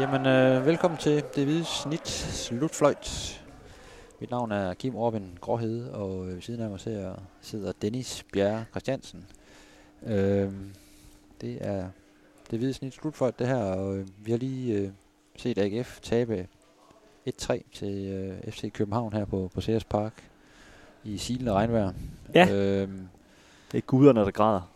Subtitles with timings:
[0.00, 3.44] Jamen, øh, velkommen til Det Hvide Snit Slutfløjt.
[4.20, 8.24] Mit navn er Kim Orben Gråhede, og øh, ved siden af mig ser, sidder Dennis
[8.32, 9.26] Bjerre Christiansen.
[10.06, 10.52] Øh,
[11.40, 11.88] det er
[12.50, 14.90] Det Hvide Snit Slutfløjt, det her, og øh, vi har lige øh,
[15.36, 16.48] set AGF tabe
[17.28, 20.30] 1-3 til øh, FC København her på, på CS Park
[21.04, 21.92] i silende regnvejr.
[22.34, 22.48] Ja.
[22.52, 22.88] Øh,
[23.72, 24.70] Det er guderne, der græder.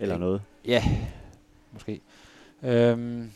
[0.00, 0.42] Eller noget.
[0.64, 0.82] Ja,
[1.72, 2.00] måske.
[2.62, 3.30] Øhm,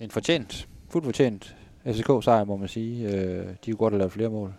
[0.00, 3.08] en fortjent, fuldt fortjent FCK-sejr, må man sige.
[3.08, 4.54] Øh, de kunne godt have lavet flere mål.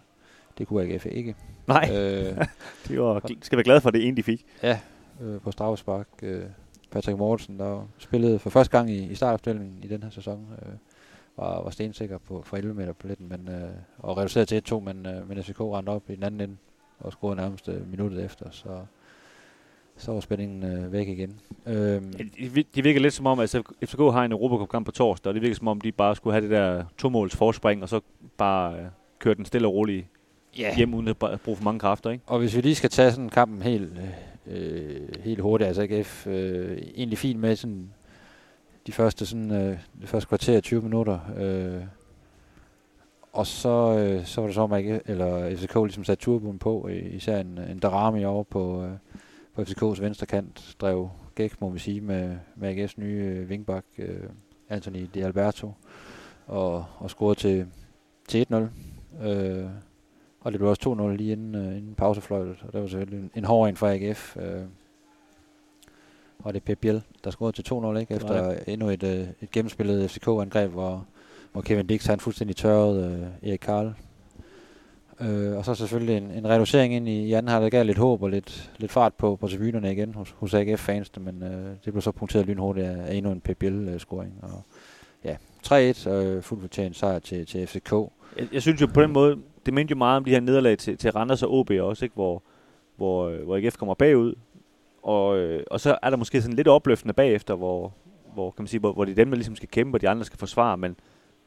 [0.58, 1.36] Det kunne AGF ikke.
[1.68, 2.46] Nej, Øh,
[2.88, 4.46] de var, skal være glade for det ene, de fik.
[4.64, 4.80] ja,
[5.22, 6.08] øh, på straffespark.
[6.24, 6.44] Øh,
[6.92, 10.74] Patrick Mortensen, der spillede for første gang i, i startopstillingen i den her sæson, øh,
[11.38, 14.80] var, var stensikker på, for 11 meter på letten, men, øh, og reduceret til 1-2,
[14.80, 16.58] men, øh, men FCK rendte op i den anden ende
[17.00, 18.86] og scorede nærmest øh, minuttet efter, så,
[19.98, 21.40] så var spændingen øh, væk igen.
[21.66, 23.50] Øhm, Ja, De, vir- de virker lidt som om, at
[23.86, 26.42] FCK har en Europacup-kamp på torsdag, og det virker som om, de bare skulle have
[26.42, 28.00] det der to-måls forspring, og så
[28.38, 28.86] bare øh,
[29.20, 30.06] køre den stille og roligt
[30.60, 30.76] ja.
[30.78, 32.24] hjem, uden at br- bruge for mange kræfter, ikke?
[32.28, 33.92] Og hvis vi lige skal tage sådan kampen helt,
[34.48, 37.90] øh, helt hurtigt, altså AGF øh, egentlig fint med sådan
[38.88, 41.20] de første sådan øh, det første kvarter 20 minutter.
[41.38, 41.82] Øh,
[43.34, 46.88] og så, øh, så var det så, at AGF, eller FCK ligesom satte turboen på,
[46.90, 48.90] øh, især en, en Darami over på, øh,
[49.56, 53.86] på FCK's venstre kant, drev gæk, må vi sige, med, med AGF's nye øh, vingbak,
[53.98, 54.24] øh,
[54.70, 55.74] Anthony Di Alberto,
[56.48, 57.68] og, og scorede til,
[58.28, 59.26] til 1-0.
[59.28, 59.66] Øh,
[60.42, 63.32] og det blev også 2-0 lige inden, øh, inden pausefløjtet, og det var selvfølgelig en,
[63.36, 64.38] en hård en for AGF.
[64.38, 64.62] Øh,
[66.40, 68.14] og det er Pep Biel, der scorede til 2-0, ikke?
[68.14, 71.06] Efter endnu et, øh, et gennemspillet FCK-angreb, hvor,
[71.52, 73.94] hvor Kevin Dix han fuldstændig tørrede øh, Erik Karl.
[75.22, 78.22] Øh, og så selvfølgelig en, en reducering ind i, i anden halvleg gav lidt håb
[78.22, 82.02] og lidt, lidt fart på, på tribunerne igen hos, hos AGF-fansene, men øh, det blev
[82.02, 84.44] så punkteret lynhurtigt af, af endnu en Pep Biel-scoring.
[84.44, 84.64] Og
[85.24, 85.36] ja,
[85.68, 87.92] 3-1 øh, fuldt fortjent sejr til, til FCK.
[88.38, 90.78] Jeg, jeg synes jo på den måde, det mindte jo meget om de her nederlag
[90.78, 92.14] til, til Randers og OB også, ikke?
[92.14, 92.44] Hvor,
[92.96, 94.36] hvor, øh, hvor AGF kommer bagud,
[95.04, 97.94] og, øh, og så er der måske sådan lidt opløftende bagefter, hvor,
[98.34, 100.10] hvor, kan man sige, hvor, hvor det er dem, der ligesom skal kæmpe, og de
[100.10, 100.96] andre skal forsvare, men,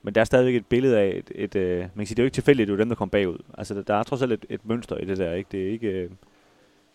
[0.03, 2.25] men der er stadigvæk et billede af, et, et, øh, man kan sige, det er
[2.25, 3.39] jo ikke tilfældigt, det er jo dem, der kommer bagud.
[3.59, 5.49] Altså, der, der er trods alt et, et mønster i det der, ikke?
[5.53, 6.11] Det er ikke, øh,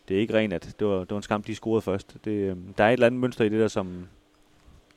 [0.08, 2.16] det er ikke rent, at det var, det var en skam, de scorede først.
[2.26, 4.08] Det, øh, der er et eller andet mønster i det der, som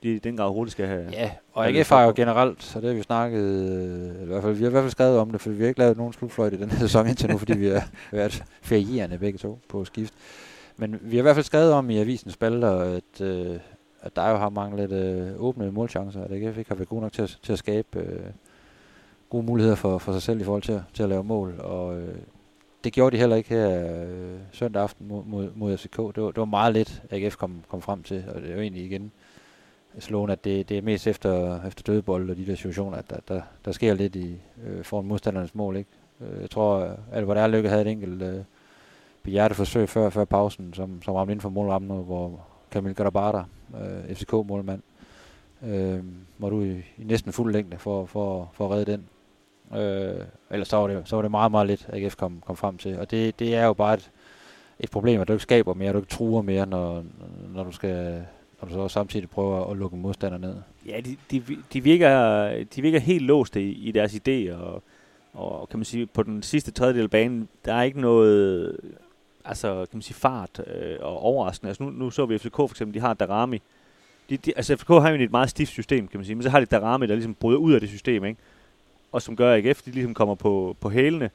[0.02, 1.08] de i den grad hurtigt skal have.
[1.12, 4.54] Ja, og AGF har jo generelt, så det har vi snakket, øh, i hvert fald,
[4.54, 6.52] vi har i hvert fald skrevet om det, for vi har ikke lavet nogen slutfløjt
[6.52, 10.14] i den her sæson indtil nu, fordi vi har været ferierende begge to på skift.
[10.76, 13.56] Men vi har i hvert fald skrevet om i avisens spalter, at, øh,
[14.06, 17.12] at der jo har manglet øh, åbne målchancer, at AGF ikke har været god nok
[17.12, 18.20] til at, til at skabe øh,
[19.30, 21.98] gode muligheder for, for sig selv i forhold til, at- til at lave mål, og
[21.98, 22.14] øh,
[22.84, 25.96] det gjorde de heller ikke her øh, søndag aften mod, mod, mod FCK.
[25.96, 28.60] Det var, det var meget lidt, AGF kom, kom frem til, og det er jo
[28.60, 29.12] egentlig igen
[29.98, 33.16] slående, at det, det er mest efter, efter dødebold og de der situationer, at der,
[33.28, 34.36] der, der sker lidt i,
[34.66, 35.76] øh, foran modstandernes mål.
[35.76, 35.90] Ikke?
[36.20, 38.40] Øh, jeg tror, at hvor der lykke havde et enkelt øh,
[39.22, 42.40] behjerteforsøg før, før pausen, som, som ramte inden for målrammen, hvor
[42.76, 43.42] Kamil Gadabata,
[43.74, 44.82] øh, FCK-målmand,
[45.66, 46.00] øh,
[46.38, 49.08] var du i, i næsten fuld længde for, for, for at redde den.
[49.80, 52.78] Øh, ellers så var, det, så var det meget, meget lidt, AGF kom, kom frem
[52.78, 52.98] til.
[52.98, 54.10] Og det, det er jo bare et,
[54.80, 57.04] et problem, at du ikke skaber mere, du ikke truer mere, når,
[57.54, 58.24] når du skal
[58.60, 60.56] når du så samtidig prøver at lukke modstander ned.
[60.86, 64.82] Ja, de, de, de, virker, de virker helt låste i, i deres idé, og,
[65.32, 68.76] og kan man sige, på den sidste tredjedel af banen, der er ikke noget,
[69.48, 71.68] altså kan man sige, fart øh, og overraskende.
[71.68, 73.62] Altså nu, nu så vi FCK for eksempel, de har Darami.
[74.30, 76.50] De, de, altså FCK har jo et meget stift system, kan man sige, men så
[76.50, 78.40] har de Darami, der ligesom bryder ud af det system, ikke?
[79.12, 81.30] Og som gør, at AGF, de ligesom kommer på, på hælene,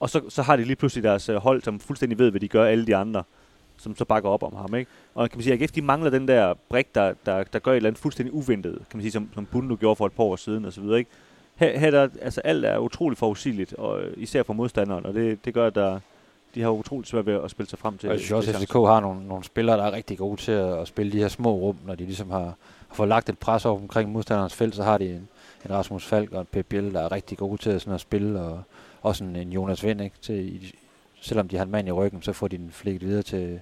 [0.00, 2.48] og så, så har de lige pludselig deres øh, hold, som fuldstændig ved, hvad de
[2.48, 3.24] gør, alle de andre
[3.76, 4.74] som så bakker op om ham.
[4.74, 4.90] Ikke?
[5.14, 7.72] Og kan man sige, at AGF de mangler den der brik, der, der, der gør
[7.72, 10.24] et eller andet fuldstændig uventet, kan man sige, som, som Bundu gjorde for et par
[10.24, 10.98] år siden og så videre.
[10.98, 11.10] Ikke?
[11.56, 15.54] Her, her der, altså alt er utroligt forudsigeligt, og især for modstanderen, og det, det
[15.54, 16.00] gør, at der,
[16.54, 18.08] de har utroligt svært ved at spille sig frem til.
[18.08, 20.52] Og jeg synes også, at FCK har nogle, nogle spillere, der er rigtig gode til
[20.52, 22.54] at, at spille de her små rum, når de ligesom har,
[22.88, 25.28] har fået lagt et pres over omkring modstanderens felt, så har de en,
[25.64, 28.40] en Rasmus Falk og en Pep Biel, der er rigtig gode til sådan at spille,
[28.40, 28.62] og
[29.02, 30.16] også en, en Jonas Vind, ikke?
[30.22, 30.74] Til, i,
[31.20, 33.60] selvom de har en mand i ryggen, så får de den flækket videre til,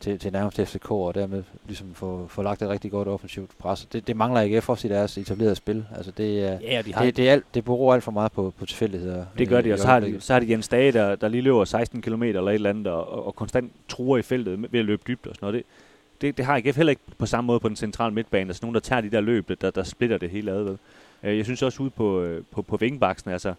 [0.00, 3.88] til, til nærmest FCK, og dermed ligesom få, få lagt et rigtig godt offensivt pres.
[3.92, 5.84] Det, det mangler AGF også i deres etablerede spil.
[5.96, 8.12] Altså det, er, Ja, og de har, det, det, er alt, det beror alt for
[8.12, 9.24] meget på, på tilfældigheder.
[9.38, 11.28] det gør øh, de, og så har de, så har de Jens Dage, der, der
[11.28, 14.80] lige løber 16 km eller et eller andet, og, og konstant truer i feltet ved
[14.80, 15.54] at løbe dybt og sådan noget.
[15.54, 15.64] Det,
[16.20, 18.48] det, det har AGF heller ikke på samme måde på den centrale midtbane.
[18.50, 20.62] Altså nogen, der tager de der løb, der, der splitter det hele ad.
[20.62, 20.76] Ved.
[21.22, 23.54] Øh, Jeg synes også ude på, øh, på, på vingbaksen, altså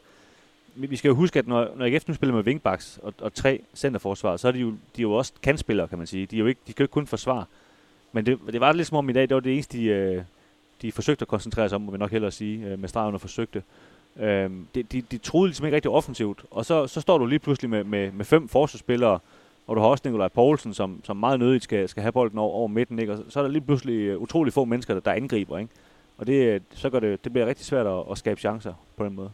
[0.88, 3.62] vi skal jo huske, at når, når AGF nu spiller med wingbacks og, og tre
[3.76, 6.26] centerforsvar, så er de jo, de er jo også kantspillere, kan man sige.
[6.26, 7.46] De, er jo ikke, de skal jo ikke kun forsvare.
[8.12, 10.24] Men det, det var lidt som om i dag, det var det eneste, de, øh,
[10.82, 13.22] de forsøgte at koncentrere sig om, må vi nok hellere sige, øh, med stregen og
[13.22, 13.64] forsøgte.
[14.20, 17.40] Øh, de, de, de troede ligesom ikke rigtig offensivt, og så, så står du lige
[17.40, 19.20] pludselig med, med, med fem forsvarsspillere,
[19.68, 22.54] og du har også Nikolaj Poulsen, som, som meget nødigt skal, skal have bolden over,
[22.54, 23.14] over midten, ikke?
[23.14, 25.72] og så er der lige pludselig øh, utrolig få mennesker, der, der angriber, ikke?
[26.18, 29.16] og det, så gør det, det bliver rigtig svært at, at skabe chancer på den
[29.16, 29.32] måde.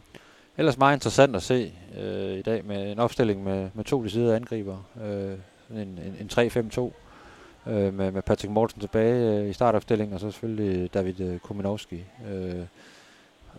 [0.58, 4.36] Ellers meget interessant at se øh, i dag med en opstilling med, med to sider
[4.36, 4.78] angriber.
[5.04, 5.38] Øh,
[5.70, 10.30] en, en, en 3-5-2 øh, med, med Patrick Mortensen tilbage øh, i startopstillingen, og så
[10.30, 12.04] selvfølgelig David øh, Kuminowski.
[12.30, 12.64] Øh,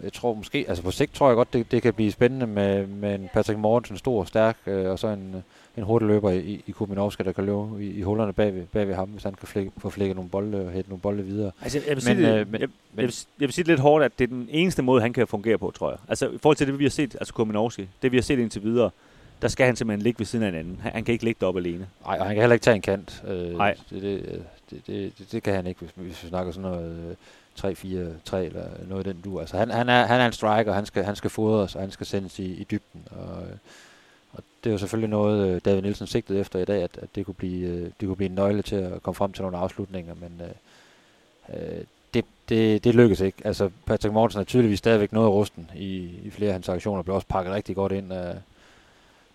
[0.03, 2.87] jeg tror måske, altså på sigt tror jeg godt, det, det kan blive spændende med,
[2.87, 5.43] med en Patrick Mortensen, stor og stærk, øh, og så en,
[5.77, 8.87] en hurtig løber i, i Kuminowski, der kan løbe i, i hullerne bag ved, bag
[8.87, 11.51] ved ham, hvis han kan flække, få flækket nogle bolde og hætte nogle bolde videre.
[11.61, 13.71] Altså, jeg vil, sige men, det, øh, men, jeg, jeg, vil, jeg vil sige det
[13.71, 15.99] lidt hårdt, at det er den eneste måde, han kan fungere på, tror jeg.
[16.09, 18.63] Altså i forhold til det, vi har set, altså Kuminowski, det vi har set indtil
[18.63, 18.89] videre,
[19.41, 20.79] der skal han simpelthen ligge ved siden af en anden.
[20.81, 21.87] Han, han kan ikke ligge deroppe alene.
[22.05, 23.23] Nej, og han kan heller ikke tage en kant.
[23.27, 23.75] Øh, Nej.
[23.89, 27.09] Det, det, det, det, det kan han ikke, hvis, hvis vi snakker sådan noget...
[27.09, 27.15] Øh,
[27.59, 29.39] 3-4-3 eller noget af den du.
[29.39, 31.91] Altså han, han, er, han er en striker, han skal, han skal fodres, og han
[31.91, 33.07] skal sendes i, i dybden.
[33.11, 33.43] Og,
[34.33, 37.09] og det er jo selvfølgelig noget, øh, David Nielsen sigtede efter i dag, at, at
[37.15, 39.57] det, kunne blive, øh, det kunne blive en nøgle til at komme frem til nogle
[39.57, 41.83] afslutninger, men øh, øh,
[42.13, 43.37] det, det, det lykkedes ikke.
[43.43, 47.15] Altså Patrick Mortensen er tydeligvis stadigvæk noget rusten i, i flere af hans aktioner, blev
[47.15, 48.35] også pakket rigtig godt ind af,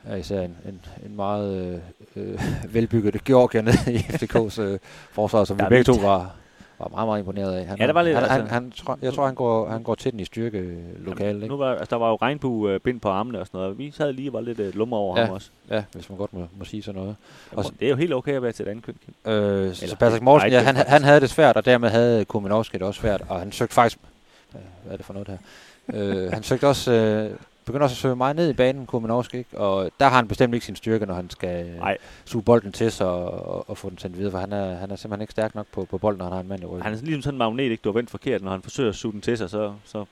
[0.05, 1.83] af især en, en, en meget
[2.17, 2.41] øh, øh
[2.75, 4.79] velbygget Georgier nede i FCK's øh,
[5.11, 6.35] forsvar, som vi begge to var,
[6.82, 7.67] var meget, meget imponeret af.
[7.67, 9.82] Han, ja, der var lidt, han, altså, han, han, tror, jeg tror, han går, han
[9.82, 11.49] går til den i styrke lokalt.
[11.49, 13.79] Nu var, altså, der var jo regnbue bind på armene og sådan noget.
[13.79, 15.50] Vi sad lige og var lidt uh, lummer over ja, ham også.
[15.70, 17.17] Ja, hvis man godt må, må sige sådan noget.
[17.52, 19.32] Og, det er jo helt okay at være til et andet køn.
[19.32, 22.87] Øh, så Patrick Morsen, ja, han, han havde det svært, og dermed havde Kuminovski det
[22.87, 23.23] også svært.
[23.29, 23.99] Og han søgte faktisk...
[24.50, 25.38] Hvad er det for noget her?
[25.94, 26.93] øh, han søgte også...
[26.93, 27.31] Øh,
[27.64, 29.59] begynder også at søge meget ned i banen, Kuminovski, ikke?
[29.59, 31.99] Og der har han bestemt ikke sin styrke, når han skal Ej.
[32.25, 34.91] suge bolden til sig og, og, og, få den sendt videre, for han er, han
[34.91, 36.82] er simpelthen ikke stærk nok på, på bolden, når han har en mand i ryggen.
[36.82, 37.82] Han er ligesom sådan en magnet, ikke?
[37.85, 40.05] Du har vendt forkert, når han forsøger at suge den til sig, så, så,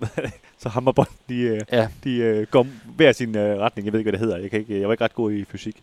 [0.62, 1.88] så hammer bolden, de, øh, ja.
[2.04, 2.66] de uh, går
[2.96, 3.86] hver sin uh, retning.
[3.86, 4.38] Jeg ved ikke, hvad det hedder.
[4.38, 5.76] Jeg, kan ikke, jeg var ikke ret god i fysik,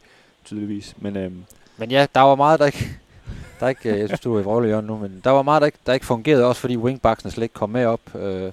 [0.45, 0.95] tydeligvis.
[0.97, 1.31] Men, uh,
[1.77, 2.89] men ja, der var meget, der ikke...
[3.59, 5.77] Der ikke jeg synes, du er i vrøvle nu, men der var meget, der ikke,
[5.85, 8.15] der ikke fungerede, også fordi wingbacksene slet ikke kom med op.
[8.15, 8.51] Øh,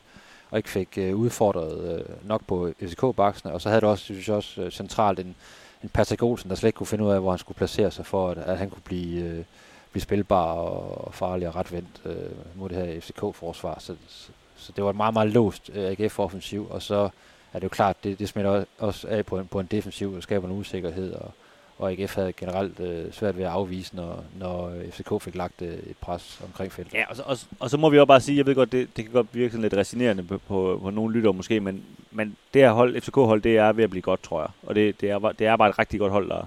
[0.53, 3.53] og ikke fik øh, udfordret øh, nok på FCK-baksene.
[3.53, 5.35] Og så havde du også, synes jeg også, øh, centralt en,
[5.83, 8.07] en Patrick Olsen, der slet ikke kunne finde ud af, hvor han skulle placere sig
[8.07, 9.45] for, at, at han kunne blive, øh,
[9.93, 12.15] blive spilbar og, og farlig og retvendt øh,
[12.55, 13.77] mod det her FCK-forsvar.
[13.79, 17.09] Så, så, så det var et meget, meget låst øh, AGF-offensiv, og så
[17.53, 20.23] er det jo klart, det, det smitter også af på en, på en defensiv, og
[20.23, 21.31] skaber en usikkerhed, og,
[21.79, 25.63] og AGF havde generelt øh, svært ved at afvise, når, når øh, FCK fik lagt
[25.63, 26.95] øh, et pres omkring feltet.
[26.95, 28.97] Ja, og så, og, og så må vi også bare sige, jeg ved godt, det,
[28.97, 32.37] det kan godt virke sådan lidt resinerende på, på, på nogle lytter måske, men, men
[32.55, 34.51] det her hold, FCK-hold, det er ved at blive godt, tror jeg.
[34.63, 36.47] Og det, det, er, det er bare et rigtig godt hold, der,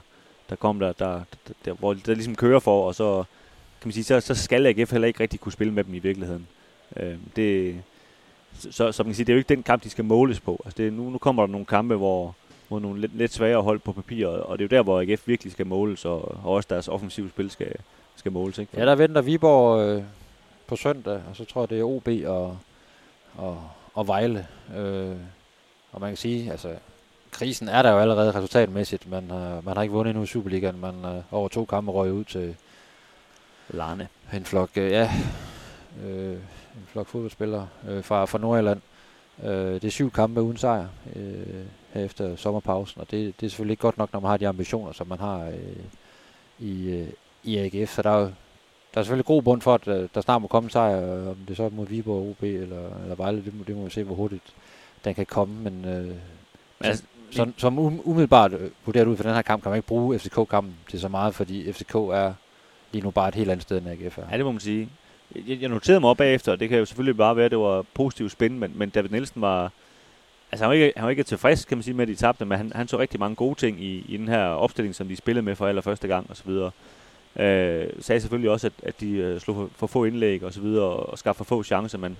[0.49, 1.13] der kom der, der,
[1.47, 3.23] der, der, hvor der ligesom kører for, og så
[3.81, 5.99] kan man sige, så, så skal AGF heller ikke rigtig kunne spille med dem i
[5.99, 6.47] virkeligheden.
[6.97, 7.75] Øh, det,
[8.59, 10.61] så, så man kan sige, det er jo ikke den kamp, de skal måles på.
[10.65, 12.35] Altså det, nu, nu kommer der nogle kampe, hvor,
[12.69, 15.27] mod nogle lidt, lidt svagere hold på papiret, og det er jo der, hvor AGF
[15.27, 17.75] virkelig skal måles, og, og også deres offensive spil skal,
[18.15, 18.57] skal måles.
[18.57, 18.71] Ikke?
[18.77, 20.03] Ja, der venter Viborg øh,
[20.67, 22.57] på søndag, og så tror jeg, det er OB og,
[23.37, 24.47] og, og Vejle.
[24.77, 25.15] Øh,
[25.91, 26.75] og man kan sige, altså,
[27.31, 29.09] krisen er der jo allerede resultatmæssigt.
[29.09, 30.79] Man har, man har ikke vundet endnu i Superligaen.
[30.79, 32.55] Man øh, over to kampe røg ud til
[33.69, 34.07] Larne.
[34.33, 35.11] En flok, øh, ja,
[36.05, 36.31] øh,
[36.75, 38.81] en flok fodboldspillere øh, fra, fra Nordjylland.
[39.43, 40.87] Øh, det er syv kampe uden sejr.
[41.15, 44.37] Øh, her efter sommerpausen, og det, det er selvfølgelig ikke godt nok, når man har
[44.37, 45.85] de ambitioner, som man har øh,
[46.59, 47.07] i, øh,
[47.43, 48.29] i AGF, så der er jo
[48.95, 51.35] der er selvfølgelig god bund for, at øh, der snart må komme sejr, øh, om
[51.47, 54.03] det så er mod Viborg, OB eller, eller Vejle, det må, det må vi se,
[54.03, 54.53] hvor hurtigt
[55.05, 56.15] den kan komme, men øh,
[56.79, 60.19] altså, som, som umiddelbart øh, vurderet ud for den her kamp, kan man ikke bruge
[60.19, 62.33] FCK-kampen til så meget, fordi FCK er
[62.91, 64.23] lige nu bare et helt andet sted end AGF er.
[64.31, 64.89] Ja, det må man sige.
[65.47, 67.59] Jeg, jeg noterede mig op bagefter, og det kan jo selvfølgelig bare være, at det
[67.59, 69.71] var positivt spændende, men, men David Nielsen var,
[70.51, 72.45] altså han var, ikke, han var ikke tilfreds, kan man sige, med at de tabte,
[72.45, 75.15] men han, han så rigtig mange gode ting i, i den her opstilling, som de
[75.15, 76.49] spillede med for allerførste gang osv.
[77.43, 80.61] Øh, sagde selvfølgelig også, at, at de øh, slog for, for få indlæg og så
[80.61, 82.17] videre, og, og skaffede for få chancer, men,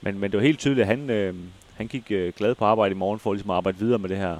[0.00, 1.34] men, men det var helt tydeligt, at han, øh,
[1.74, 4.16] han gik øh, glad på arbejde i morgen for ligesom at arbejde videre med det
[4.16, 4.36] her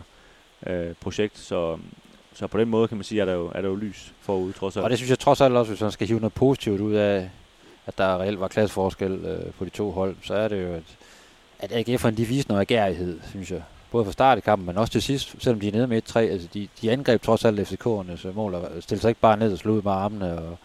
[0.67, 1.79] øh, projekt, så,
[2.35, 4.53] så på den måde kan man sige, at der jo, er der jo lys forud,
[4.53, 4.85] trods alt.
[4.85, 7.31] Og det synes jeg trods alt også, hvis man skal hive noget positivt ud af,
[7.89, 10.83] at der reelt var klasseforskel øh, på de to hold, så er det jo, at
[11.59, 13.63] at AGF'erne de viste noget agerighed, synes jeg.
[13.91, 16.19] Både fra start i kampen, men også til sidst, selvom de er nede med 1-3.
[16.19, 19.53] Altså de, de angreb trods alt FCK'ernes øh, mål og stillede sig ikke bare ned
[19.53, 20.59] og slog ud med armene og,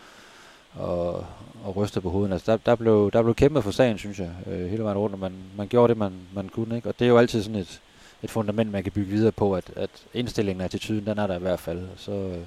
[0.74, 1.26] og,
[1.64, 2.34] og ryste på hovedet.
[2.34, 5.14] Altså der, der, blev, der blev kæmpet for sagen, synes jeg, øh, hele vejen rundt,
[5.14, 6.76] og man, man gjorde det, man, man kunne.
[6.76, 6.90] Ikke?
[6.90, 7.82] Og det er jo altid sådan et,
[8.24, 11.36] et fundament, man kan bygge videre på, at, at indstillingen og attituden, den er der
[11.36, 11.82] i hvert fald.
[11.98, 12.38] Så, øh,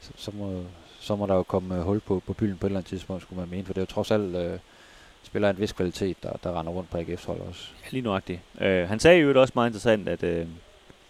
[0.00, 0.62] så, så, må,
[1.08, 3.22] så må der jo komme øh, hul på, på bylden på et eller andet tidspunkt,
[3.22, 4.36] skulle man mene, for det er jo trods alt...
[4.36, 4.58] Øh,
[5.22, 7.68] spiller en vis kvalitet, der, der render rundt på AGF's hold også.
[7.84, 8.40] Ja, lige nøjagtigt.
[8.60, 10.46] Øh, han sagde jo også meget interessant, at øh,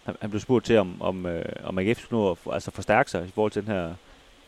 [0.03, 2.71] han, han blev spurgt til, om, om, øh, om AGF skulle nå at for, altså
[2.71, 3.83] forstærke sig i forhold til den her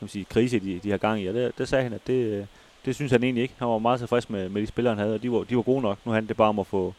[0.01, 1.27] kan man sige, krise, de, de har gang i.
[1.27, 2.45] Og det, det sagde han, at det, øh,
[2.85, 3.53] det synes han egentlig ikke.
[3.57, 5.61] Han var meget tilfreds med, med de spillere, han havde, og de var, de var
[5.61, 5.97] gode nok.
[6.05, 6.93] Nu handler det bare om at få,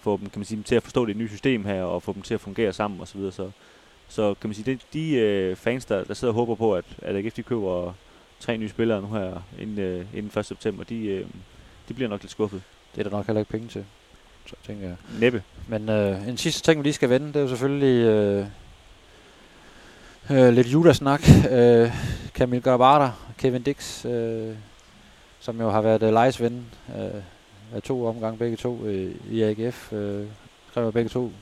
[0.00, 2.22] få dem, kan man sige, til at forstå det nye system her, og få dem
[2.22, 3.06] til at fungere sammen osv.
[3.06, 3.32] Så, videre.
[3.32, 3.50] så,
[4.10, 6.84] så kan man sige, det, de øh, fans, der, der sidder og håber på, at,
[7.02, 7.92] at AGF de køber
[8.40, 10.46] tre nye spillere nu her inden, øh, inden 1.
[10.46, 11.26] september, de, øh,
[11.88, 12.62] de bliver nok lidt skuffet.
[12.94, 13.84] Det er der nok heller ikke penge til,
[14.46, 14.96] så tænker jeg.
[15.20, 15.42] Næppe.
[15.68, 18.46] Men øh, en sidste ting, vi lige skal vende, det er jo selvfølgelig øh,
[20.30, 21.22] øh, lidt Judas-snak.
[21.50, 21.90] Øh,
[22.34, 24.54] Camille Garbata, Kevin Dix, øh,
[25.40, 27.22] som jo har været øh, lejesven øh,
[27.74, 29.92] af to omgange begge to øh, i AGF.
[29.92, 30.26] Øh,
[30.70, 31.32] skrev begge to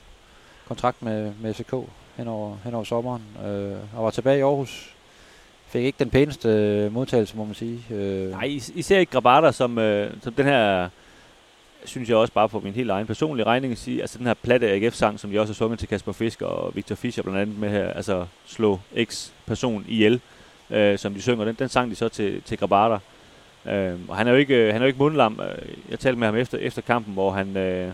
[0.68, 1.74] kontrakt med, med FCK
[2.18, 4.94] hen over, hen over sommeren, øh, og var tilbage i Aarhus.
[5.66, 7.80] Fik ikke den pæneste øh, modtagelse, må man sige.
[7.90, 8.30] Øh.
[8.30, 8.44] Nej,
[8.74, 10.88] I, ser ikke Grabater, som, øh, som den her,
[11.84, 14.34] synes jeg også bare på min helt egen personlige regning at sige, altså den her
[14.34, 17.58] platte AGF-sang, som de også har sunget til Kasper Fisk og Victor Fischer blandt andet
[17.58, 20.20] med her, altså slå X-person ihjel,
[20.70, 22.98] øh, som de synger, den, den sang de så til, til Grabater.
[23.66, 25.40] Øh, og han er jo ikke, øh, han er jo ikke mundlam.
[25.40, 27.92] Øh, jeg talte med ham efter, efter kampen, hvor han øh,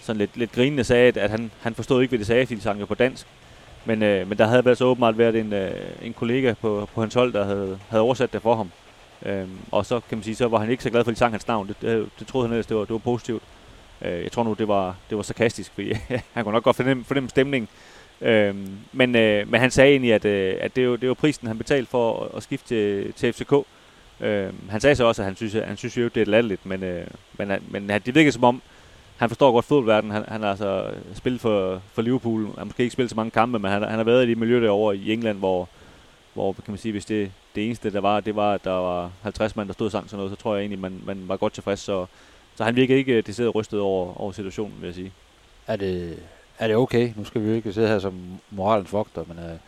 [0.00, 2.56] sådan lidt, lidt grinende sagde, at, at han, han forstod ikke, hvad de sagde, fordi
[2.56, 3.26] de sang jo på dansk.
[3.88, 5.70] Men, øh, men der havde altså åbenbart været en, øh,
[6.02, 8.70] en kollega på, på hans hold, der havde, havde oversat det for ham.
[9.26, 11.18] Øhm, og så kan man sige, så var han ikke så glad for, at de
[11.18, 11.68] sang hans navn.
[11.68, 13.42] Det, det, det troede han ellers, det var, det var positivt.
[14.02, 15.92] Øh, jeg tror nu, det var, det var sarkastisk, fordi
[16.34, 17.68] han kunne nok godt fornemme, fornemme stemning.
[18.20, 21.48] Øhm, men, øh, men han sagde egentlig, at, øh, at det, var, det var prisen,
[21.48, 23.52] han betalte for at, at skifte til, til FCK.
[24.20, 26.66] Øhm, han sagde så også, at han synes, at han synes jo, det er latterligt,
[26.66, 27.06] men, øh,
[27.38, 28.62] men, men det virkede som om,
[29.18, 30.14] han forstår godt fodboldverdenen.
[30.14, 32.44] Han, han har altså spillet for, for Liverpool.
[32.44, 34.38] Han har måske ikke spillet så mange kampe, men han, han har været i det
[34.38, 35.68] miljø derovre i England, hvor,
[36.34, 39.10] hvor kan man sige, hvis det, det eneste, der var, det var, at der var
[39.22, 41.36] 50 mand, der stod og sang sådan noget, så tror jeg egentlig, man, man var
[41.36, 41.80] godt tilfreds.
[41.80, 42.06] Så,
[42.56, 45.12] så han virker ikke øh, det sidder rystet over, over situationen, vil jeg sige.
[45.66, 46.18] Er det,
[46.58, 47.12] er det okay?
[47.16, 48.14] Nu skal vi jo ikke sidde her som
[48.50, 49.58] moralens vogter, men øh,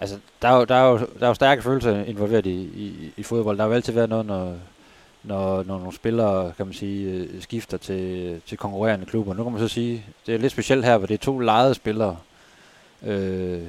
[0.00, 3.12] altså, der, er jo, der, er jo, der er jo stærke følelser involveret i, i,
[3.16, 3.56] i fodbold.
[3.56, 4.56] Der har jo altid været noget, når,
[5.28, 9.34] når, når nogle spillere, kan man sige, øh, skifter til, til konkurrerende klubber.
[9.34, 11.74] Nu kan man så sige, det er lidt specielt her, hvor det er to lejede
[11.74, 12.16] spillere,
[13.02, 13.62] øh,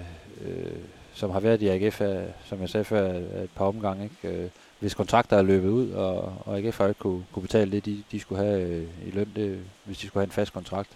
[0.46, 0.72] øh,
[1.14, 2.02] som har været i AGF,
[2.46, 4.38] som jeg sagde før, et par omgange, ikke?
[4.38, 4.50] Øh,
[4.80, 8.04] hvis kontrakter er løbet ud, og, og AGF har ikke kunne, kunne betale det, de,
[8.12, 10.90] de skulle have øh, i løn, det, hvis de skulle have en fast kontrakt,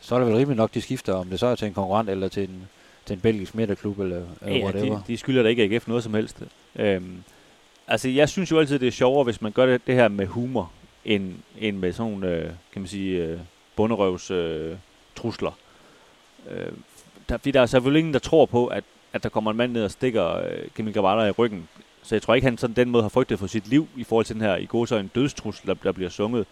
[0.00, 2.10] så er det vel rimelig nok, de skifter, om det så er til en konkurrent
[2.10, 2.68] eller til en,
[3.06, 4.96] til en belgisk midterklub eller, eller ja, whatever.
[4.96, 6.42] De, de skylder da ikke AGF noget som helst.
[6.76, 7.22] Øhm,
[7.90, 10.26] altså, jeg synes jo altid, det er sjovere, hvis man gør det, det her med
[10.26, 10.72] humor,
[11.04, 13.38] end, end med sådan nogle, øh, kan man sige, øh,
[13.76, 14.76] bunderøvs øh,
[15.16, 15.58] trusler.
[16.50, 16.72] Øh,
[17.28, 19.72] der, fordi der er selvfølgelig ingen, der tror på, at, at der kommer en mand
[19.72, 21.68] ned og stikker øh, Kemil Gavada i ryggen.
[22.02, 24.24] Så jeg tror ikke, han sådan den måde har frygtet for sit liv i forhold
[24.24, 26.46] til den her i går så en dødstrussel, der, der bliver sunget.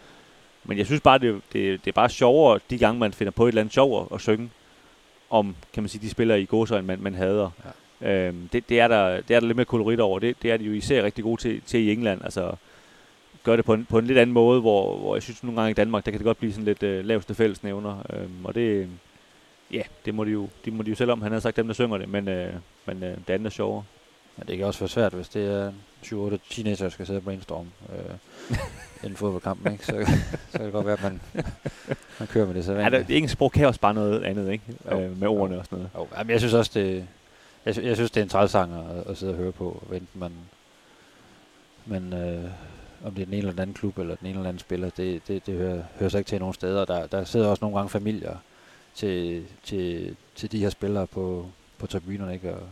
[0.65, 3.45] Men jeg synes bare, det, det, det er bare sjovere, de gange man finder på
[3.45, 4.51] et eller andet sjov at synge
[5.31, 7.51] om, kan man sige, de spillere i gåsøjne, man, man hader.
[7.65, 7.71] Ja.
[8.03, 10.19] Øhm, det, det, er der, det er der lidt mere kolorit over.
[10.19, 12.25] Det, det er de jo især rigtig gode til, til i England.
[12.25, 12.53] Altså,
[13.45, 15.71] gør det på en, på en lidt anden måde, hvor, hvor jeg synes nogle gange
[15.71, 18.07] i Danmark, der kan det godt blive sådan lidt øh, laveste fællesnævner.
[18.13, 18.89] Øhm, og det,
[19.73, 21.23] ja, det må de jo, de må de jo selv om.
[21.23, 22.53] Han har sagt dem, der synger det, men, øh,
[22.87, 23.85] men øh, det andet er sjovere.
[24.37, 25.73] Men det kan også være svært, hvis det er
[26.05, 29.87] 7-8 teenager, der skal sidde og brainstorm øh, en fodboldkamp, ikke?
[29.87, 29.93] Så,
[30.51, 31.21] så kan det godt være, at man,
[32.19, 34.65] man kører med det så ja, det, engelsk sprog kan også bare noget andet, ikke?
[34.91, 35.91] Jo, øh, med ordene jo, og sådan noget.
[35.97, 37.07] Jo, jamen, jeg synes også, det,
[37.67, 40.33] jeg, jeg synes, det er en trælsang at, at sidde og høre på, enten man,
[41.87, 42.51] man øh,
[43.05, 44.91] om det er den ene eller den anden klub, eller den ene eller anden spiller,
[44.91, 46.85] det, det, det hører, hører sig ikke til nogen steder.
[46.85, 48.37] Der, der sidder også nogle gange familier
[48.95, 51.47] til, til, til de her spillere på,
[51.79, 52.55] på tribunerne, ikke?
[52.55, 52.63] Og,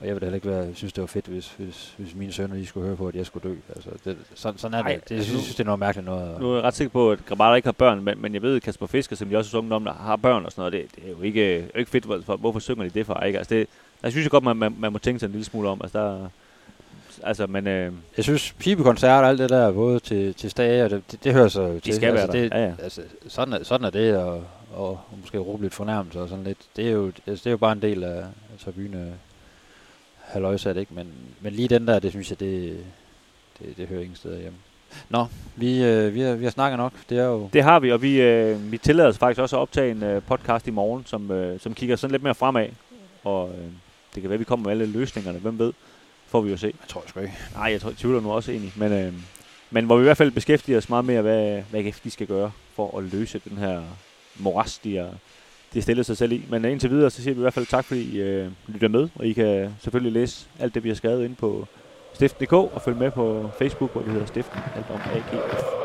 [0.00, 2.32] og jeg vil da heller ikke være, synes, det var fedt, hvis, hvis, hvis mine
[2.32, 3.56] sønner lige skulle høre på, at jeg skulle dø.
[3.68, 5.08] Altså, det, sådan, sådan er Ej, det.
[5.08, 6.40] det jeg synes, det er noget mærkeligt noget.
[6.40, 8.56] Nu er jeg ret sikker på, at Grabata ikke har børn, men, men jeg ved,
[8.56, 10.96] at Kasper Fisker, som de også sunget om, der har børn og sådan noget, det,
[10.96, 13.20] det er jo ikke, ikke fedt, for, hvorfor synger de det for?
[13.20, 13.38] Ikke?
[13.38, 13.68] Altså, det,
[14.02, 15.80] der synes jeg godt, man, man, man må tænke sig en lille smule om.
[15.82, 16.28] Altså, der,
[17.22, 20.90] altså, men, øh, jeg synes, pibekoncert og alt det der, både til, til stage, og
[20.90, 21.92] det, det, det hører sig jo til.
[21.92, 22.58] De skal altså, være det, der.
[22.58, 22.74] Ja, ja.
[22.82, 24.32] Altså, sådan, er, sådan er det, og,
[24.74, 26.58] og, og måske råbe lidt fornærmelse og sådan lidt.
[26.76, 29.12] Det er jo, altså, det er jo bare en del af, af tribunen
[30.24, 30.94] halvøjsat, ikke?
[30.94, 32.84] Men, men lige den der, det synes jeg, det,
[33.58, 34.58] det, det hører ingen steder hjemme.
[35.08, 35.26] Nå,
[35.56, 36.92] vi, øh, vi, har, vi har snakket nok.
[37.08, 37.48] Det er jo...
[37.52, 40.22] Det har vi, og vi, øh, vi tillader os faktisk også at optage en øh,
[40.22, 42.68] podcast i morgen, som, øh, som kigger sådan lidt mere fremad.
[43.24, 43.64] Og øh,
[44.14, 45.38] det kan være, at vi kommer med alle løsningerne.
[45.38, 45.72] Hvem ved?
[46.26, 46.66] Får vi jo se.
[46.66, 47.34] Jeg tror sgu ikke.
[47.54, 48.72] Nej, jeg tror, tvivler nu også egentlig.
[48.76, 49.12] Men, øh,
[49.70, 52.52] men hvor vi i hvert fald beskæftiger os meget mere, hvad, hvad de skal gøre
[52.74, 53.82] for at løse den her
[54.36, 55.10] morast, de har,
[55.74, 56.44] de stillede sig selv i.
[56.50, 59.08] Men indtil videre, så siger vi i hvert fald tak, fordi I øh, lytter med,
[59.14, 61.66] og I kan selvfølgelig læse alt det, vi har skrevet ind på
[62.12, 65.83] stift.dk og følge med på Facebook, hvor det hedder Stiften, alt om AGF.